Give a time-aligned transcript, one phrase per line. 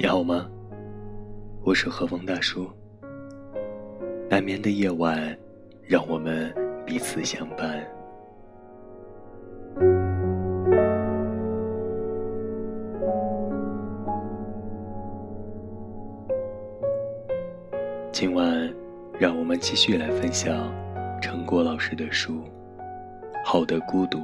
[0.00, 0.48] 你好吗
[1.64, 2.70] 我是何风大叔。
[4.30, 5.36] 难眠的夜晚，
[5.88, 6.54] 让我们
[6.86, 7.84] 彼此相伴。
[18.12, 18.72] 今晚，
[19.18, 20.72] 让我们继续来分享
[21.20, 22.34] 陈果老师的书
[23.44, 24.18] 《好的孤独》。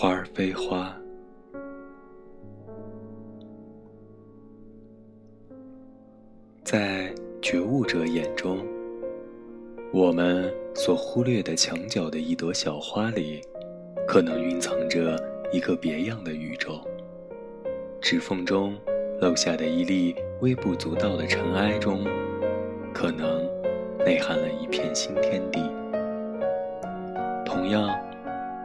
[0.00, 0.96] 花儿非花，
[6.64, 8.64] 在觉悟者眼中，
[9.92, 13.42] 我们所忽略的墙角的一朵小花里，
[14.08, 16.80] 可能蕴藏着一个别样的宇宙。
[18.00, 18.74] 指缝中
[19.20, 22.06] 漏下的一粒微不足道的尘埃中，
[22.94, 23.46] 可能
[23.98, 25.60] 内含了一片新天地。
[27.44, 27.94] 同样。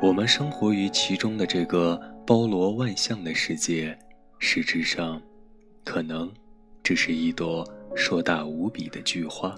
[0.05, 3.97] 我们生活于其中的这个包罗万象的世界，
[4.37, 5.19] 实质上，
[5.83, 6.31] 可能
[6.83, 9.57] 只是一朵硕大无比的巨花，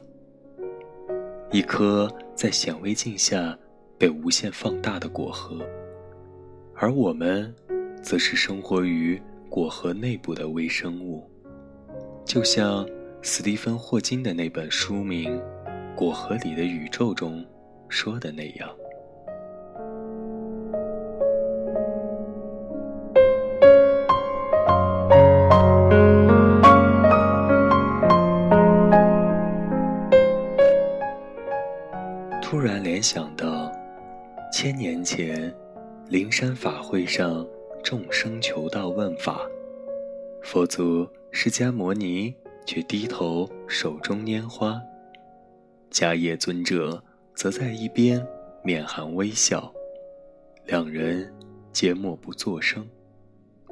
[1.52, 3.58] 一颗在显微镜下
[3.98, 5.60] 被无限放大的果核，
[6.76, 7.54] 而我们，
[8.02, 11.30] 则是生活于果核内部的微生物，
[12.24, 12.88] 就像
[13.22, 15.30] 斯蒂芬·霍金的那本书名
[15.94, 17.46] 《果核里的宇宙》中
[17.90, 18.70] 说的那样。
[33.10, 33.72] 想到，
[34.52, 35.56] 千年前，
[36.10, 37.48] 灵山法会上
[37.82, 39.48] 众生求道问法，
[40.44, 42.36] 佛祖释迦牟尼
[42.66, 44.82] 却低头手中拈花，
[45.90, 47.02] 迦叶尊者
[47.34, 48.22] 则在一边
[48.62, 49.74] 面含微笑，
[50.66, 51.34] 两人
[51.72, 52.86] 皆默不作声，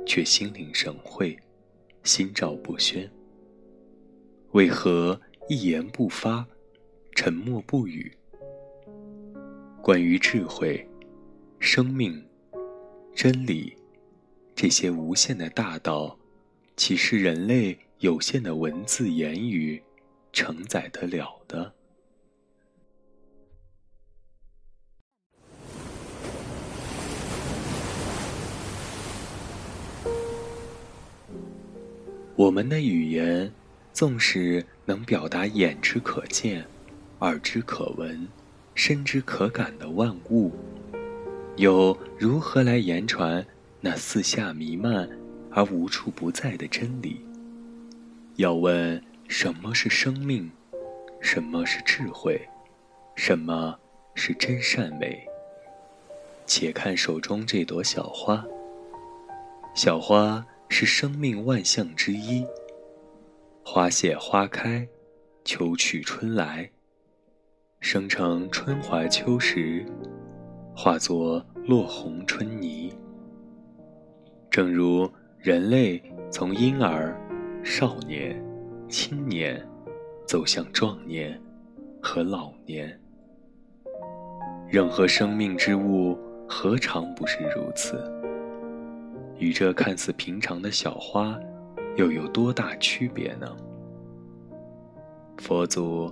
[0.06, 1.38] 却心领神会，
[2.03, 3.12] 心照不宣。
[4.53, 5.19] 为何
[5.50, 6.47] 一言不发，
[7.13, 8.17] 沉默不语？
[9.85, 10.84] 关于智慧、
[11.59, 12.25] 生命、
[13.13, 13.78] 真理
[14.56, 16.18] 这些无限的大道，
[16.75, 19.79] 岂是人类有限的文字言语
[20.34, 21.72] 承载得了的？
[32.35, 33.53] 我们的语言，
[33.94, 36.66] 纵使能表达眼之可见、
[37.19, 38.28] 耳之可闻。
[38.75, 40.52] 深知可感的万物，
[41.56, 43.44] 又如何来言传
[43.80, 45.09] 那四下弥漫
[45.50, 47.22] 而无处不在的真理？
[48.35, 50.52] 要问什么是生命，
[51.22, 52.40] 什么是智慧，
[53.16, 53.80] 什么
[54.14, 55.25] 是真善美？
[56.46, 58.46] 且看手中这朵小花。
[59.74, 62.46] 小花是生命万象之一。
[63.64, 64.85] 花谢花开，
[65.46, 66.69] 秋去春来。
[67.88, 69.85] 生成春华秋实，
[70.75, 72.91] 化作落红春泥。
[74.50, 75.07] 正如
[75.38, 76.01] 人类
[76.31, 77.16] 从婴儿、
[77.63, 78.44] 少年、
[78.90, 79.63] 青年，
[80.25, 81.40] 走向壮年
[82.01, 83.00] 和老年，
[84.67, 86.17] 任何生命之物
[86.50, 88.03] 何尝不是如此？
[89.38, 91.40] 与这看似平常的小花，
[91.97, 93.56] 又有多大区别呢？
[95.38, 96.12] 佛祖。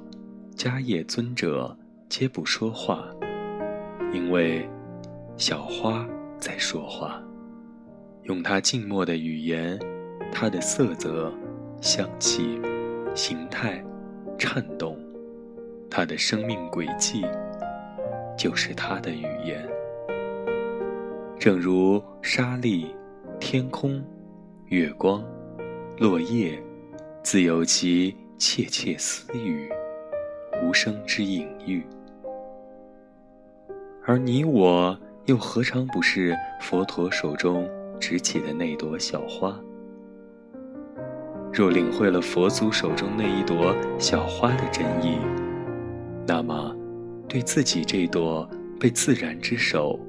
[0.55, 1.75] 迦叶尊者
[2.07, 3.03] 皆不说话，
[4.13, 4.67] 因为
[5.35, 7.21] 小花在说话，
[8.23, 9.77] 用它静默的语言，
[10.31, 11.33] 它的色泽、
[11.81, 12.61] 香气、
[13.15, 13.83] 形态、
[14.37, 14.97] 颤动，
[15.89, 17.25] 它的生命轨迹，
[18.37, 19.67] 就是它的语言。
[21.39, 22.95] 正如沙粒、
[23.39, 24.01] 天空、
[24.67, 25.25] 月光、
[25.97, 26.61] 落叶，
[27.23, 29.69] 自有其窃窃私语。
[30.61, 31.85] 无声之隐喻，
[34.05, 37.69] 而你我又何尝不是佛陀手中
[37.99, 39.59] 执起的那朵小花？
[41.51, 45.17] 若领会了佛祖手中那一朵小花的真意，
[46.25, 46.75] 那么，
[47.27, 48.49] 对自己这朵
[48.79, 49.99] 被自然之手、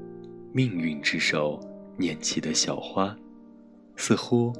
[0.51, 1.59] 命运之手
[1.97, 3.15] 捻起的小花，
[3.95, 4.51] 似乎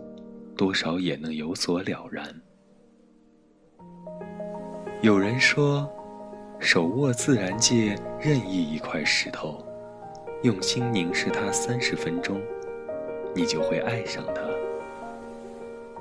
[0.56, 2.24] 多少也能有所了然。
[5.06, 5.88] 有人说，
[6.58, 9.64] 手握自然界任意一块石头，
[10.42, 12.42] 用心凝视它三十分钟，
[13.36, 14.42] 你就会爱上它。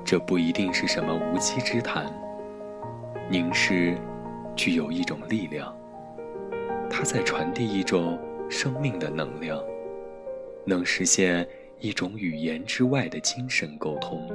[0.03, 2.11] 这不一定是什么无稽之谈，
[3.29, 3.95] 凝视
[4.55, 5.71] 具有一种力量，
[6.89, 8.19] 它在传递一种
[8.49, 9.63] 生命的能量，
[10.65, 11.47] 能实现
[11.79, 14.27] 一种语言之外的精神沟通。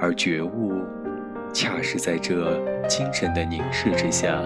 [0.00, 0.82] 而觉悟，
[1.52, 4.42] 恰是在这精神的凝视之下，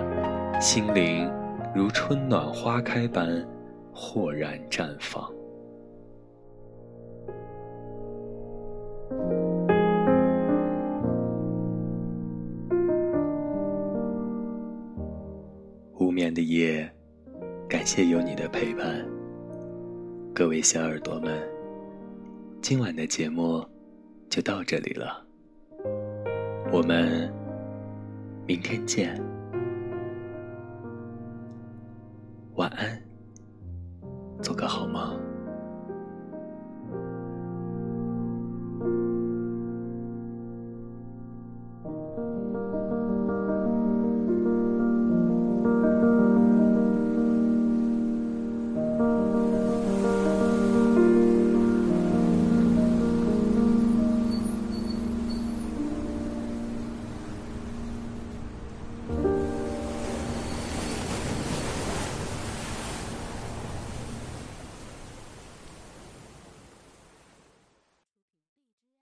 [0.61, 1.31] 心灵
[1.75, 3.47] 如春暖花开般
[3.93, 5.31] 豁然绽放。
[15.99, 16.91] 无眠的夜，
[17.69, 19.05] 感谢有你的陪伴。
[20.35, 21.39] 各位小耳朵们，
[22.63, 23.65] 今晚的节目
[24.31, 25.32] 就到这里了。
[26.73, 27.31] 我们
[28.47, 29.15] 明天见。
[32.55, 32.99] 晚安
[34.41, 34.92] 做个好梦。